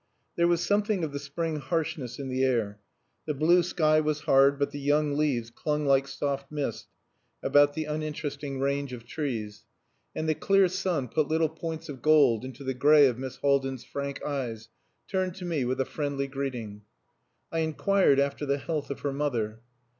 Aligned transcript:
There 0.35 0.47
was 0.47 0.65
something 0.65 1.03
of 1.03 1.11
the 1.11 1.19
spring 1.19 1.57
harshness 1.57 2.17
in 2.17 2.27
the 2.27 2.43
air. 2.43 2.79
The 3.27 3.35
blue 3.35 3.61
sky 3.61 3.99
was 3.99 4.21
hard, 4.21 4.57
but 4.57 4.71
the 4.71 4.79
young 4.79 5.15
leaves 5.15 5.51
clung 5.51 5.85
like 5.85 6.07
soft 6.07 6.51
mist 6.51 6.87
about 7.43 7.75
the 7.75 7.85
uninteresting 7.85 8.59
range 8.59 8.93
of 8.93 9.05
trees; 9.05 9.63
and 10.15 10.27
the 10.27 10.33
clear 10.33 10.67
sun 10.69 11.07
put 11.07 11.27
little 11.27 11.49
points 11.49 11.87
of 11.87 12.01
gold 12.01 12.43
into 12.43 12.63
the 12.63 12.73
grey 12.73 13.05
of 13.05 13.19
Miss 13.19 13.35
Haldin's 13.35 13.83
frank 13.83 14.23
eyes, 14.23 14.69
turned 15.07 15.35
to 15.35 15.45
me 15.45 15.65
with 15.65 15.79
a 15.79 15.85
friendly 15.85 16.25
greeting. 16.27 16.81
I 17.51 17.59
inquired 17.59 18.19
after 18.19 18.43
the 18.47 18.57
health 18.57 18.89
of 18.89 19.01
her 19.01 19.13
mother. 19.13 19.59